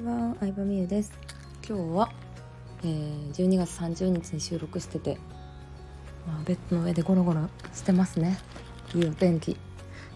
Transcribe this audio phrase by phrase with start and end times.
[0.00, 1.12] ちは、相葉美優です。
[1.68, 2.10] 今日は、
[2.82, 5.18] えー、12月30日に収録してて、
[6.26, 8.38] まあ、ベッドの上でゴロゴロしてますね。
[8.94, 9.58] いいお天気。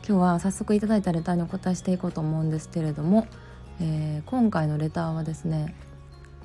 [0.09, 3.27] 今日は早速いただいたレターにお答えしていこうと思うんですけれども、
[3.79, 5.75] えー、今回のレターはですね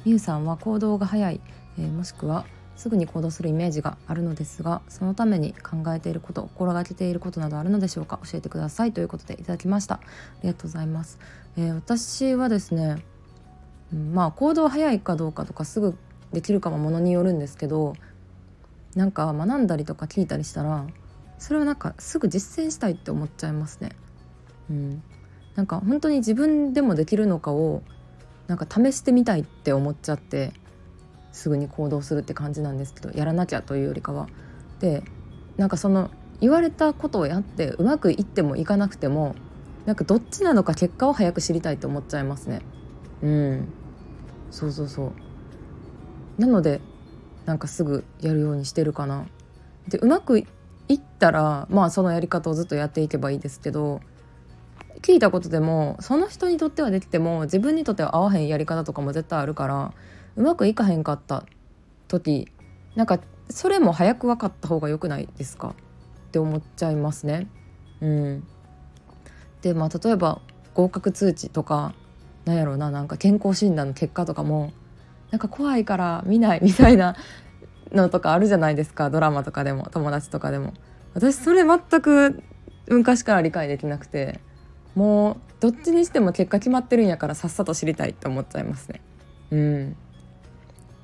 [0.03, 1.39] みゆさんは行動が早い、
[1.77, 2.45] えー、もしくは
[2.75, 8.19] すぐに行動するイメージがあるのですがそのために考えていること心がけていることなどあるのでしょうか？
[8.29, 9.95] 教えてくださいということでいただきました。
[9.95, 9.99] あ
[10.43, 11.19] りがとうございます、
[11.57, 13.03] えー、私はですね、
[13.93, 15.95] うん、まあ行動早いかどうかとかすぐ
[16.33, 17.93] できるかもものによるんですけど
[18.95, 20.85] なんか学んだりとか聞いたりしたら
[21.37, 23.91] それはなんかすぐ実践したいって思っちゃいますね
[24.69, 25.03] うん
[25.55, 27.81] なんか本当に自分でもできるのかを
[28.47, 30.53] なんか試してみたいって思っちゃって
[31.31, 34.27] すぐに行動するって感じなんですけどやらなきゃというよりかは。
[34.79, 35.03] で
[35.57, 36.09] なんかその
[36.41, 39.35] 言われたことをやってうまくいってもいかなくても
[39.85, 42.61] なんかどっちなのか結果を早く知りたいと思っちゃいますね。
[43.21, 43.73] うん
[44.51, 45.13] そうそうそ
[46.37, 46.81] うなので
[47.45, 49.25] なんかすぐやるようにしてるかな。
[49.87, 50.45] でうまくい
[50.93, 54.01] ったらまあそのやり方をずっとやっていけばいいですけど
[55.01, 59.93] 聞いたことでもその人にとってはできても自分にとっては合わへんやり方とかも絶対あるから
[60.35, 61.45] うまくいかへんかった
[62.07, 62.47] 時
[62.95, 65.69] なんかそれも早く分かった方が良くないですか？
[65.69, 67.47] って思っちゃいますね。
[68.01, 68.47] うん、
[69.61, 70.41] でまあ例えば
[70.75, 71.93] 合格通知とか
[72.45, 74.71] なんやろうななんか健康診断の結果とかも
[75.31, 77.15] なんか怖いから見ないみたいな
[77.91, 80.73] のとかあるじゃないですかドラマとかでも友達とかでも。
[81.13, 82.43] 私それ全く
[82.87, 84.39] 昔から理解できなくて
[84.95, 89.01] もうどっちにしても結果決まってるんやからさっさと知りたいって思っちゃいますね。
[89.51, 89.95] うん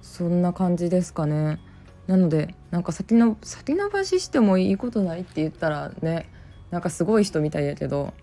[0.02, 1.60] そんな感じですかね
[2.08, 6.30] なのでなんか先の先延ばししてもいいことないって言ったらね
[6.70, 8.14] なんかすごい人みたいやけど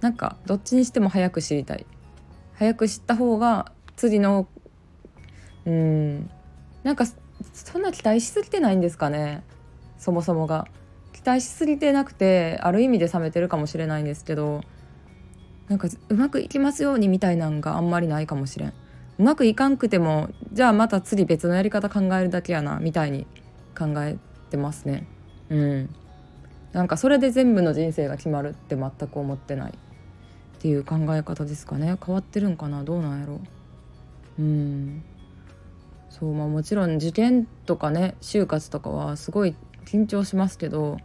[0.00, 1.86] なんかどっちにしても早く知りたい
[2.62, 4.46] 早く知った方が次の
[5.66, 6.30] うん。
[6.84, 7.06] なんか
[7.52, 9.42] そんな期待しすぎてないんですかね？
[9.98, 10.68] そもそもが。
[11.12, 14.60] 期待しすぎてなくてある意味で冷めてるかもしれないんですけど
[15.68, 18.68] なんかうまくいきますようにみたいなんがあんまりないかもしれん。
[18.68, 23.26] うまくいかんくてもじゃあまた次別のやり方考えるだけやなみたいに
[23.76, 24.18] 考え
[24.50, 25.08] てますね。
[25.50, 25.90] うん。
[26.72, 29.72] なんかそれで全部の人生が決まるって全く思ってない。
[30.62, 31.98] っていう考え方ですかね。
[32.06, 32.84] 変わってるんかな。
[32.84, 33.40] どうなんやろ。
[34.38, 35.02] うん。
[36.08, 39.56] そうまあもちろん受験とかね就活とかはすごい
[39.86, 40.98] 緊張しますけど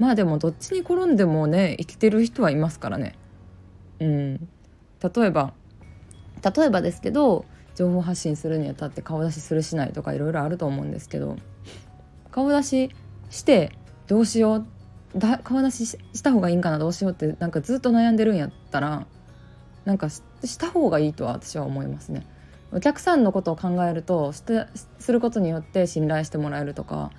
[0.00, 3.16] まあでもどっちに転んでもね生きてる人はいますからね。
[4.00, 4.48] うん。
[5.00, 5.54] 例えば
[6.56, 7.44] 例えばですけど
[7.76, 11.36] 情報発信するにあたって顔出しするしないとかいろいろあると思うんですけど
[12.32, 12.90] 顔出し
[13.30, 13.78] して
[14.08, 14.66] どうしよう
[15.16, 19.06] だ顔出しした方がいいんかなどうしようってなんかずっと悩んでるんやったら
[19.84, 20.20] なんかし
[20.58, 22.26] た方がいいとは私は思いますね。
[22.72, 24.66] お客さんのことを考えるとして
[24.98, 27.10] することによって信頼してもらえるとか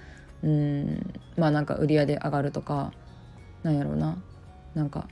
[0.44, 2.92] うんまあなんか売り上げ上がるとか
[3.62, 4.18] なんやろうな
[4.74, 5.08] なんか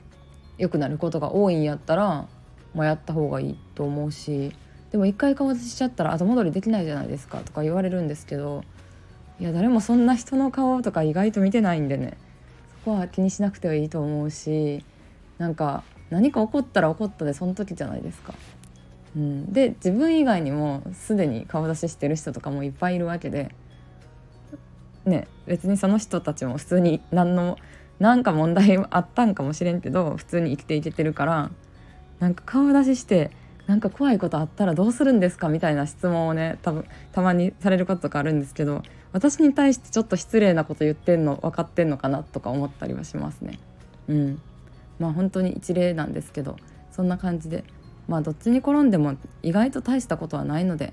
[0.58, 2.26] 良くなることが多いんやったら
[2.74, 4.52] まあ、やった方がいいと思うし
[4.90, 8.62] でも一回顔出ししちゃったら後戻りできないじゃないですかとか言われるんですけど
[9.40, 12.16] いや誰もそんな人の顔とか意外と見てないんでね
[12.90, 14.84] は気にしなくてはいいと思うし
[15.38, 18.34] なんか何か起こったら起こったでその時じゃないですか。
[19.16, 23.54] うん、で自分以外にもすでに顔出ししてる人とかもいっぱいいるわけで、
[25.04, 27.58] ね、別にその人たちも普通に何の
[27.98, 31.50] 何か問題あったんかもしれんけど普通に生きていけてるから
[32.20, 33.30] なんか顔出しして
[33.66, 43.58] なんか怖いことあったらどうするんですかみたいな質問をね多分たまにされることとかあるんですけど私に対してちょっと失礼なこと言ってんの分かってんのかなとか思ったりはしますね。
[44.08, 44.42] うん、
[44.98, 46.56] まあ本当に一例なんですけど
[46.90, 47.64] そんな感じで
[48.08, 50.92] まあどっちに転んでも意外と大したことはないので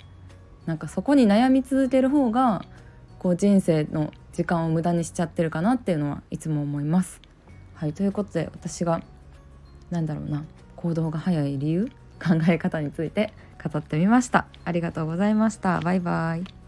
[0.65, 2.63] なんかそこに悩み続ける方が
[3.17, 7.21] こう人生の時間を無駄にしちゃってるかなっていうのはいつも思います。
[7.73, 9.01] はいということで私が
[9.89, 10.43] 何だろうな
[10.75, 11.89] 行動が早い理由
[12.19, 13.33] 考え方について
[13.63, 14.45] 語ってみました。
[14.65, 15.79] ありがとうございました。
[15.79, 16.58] バイバイ。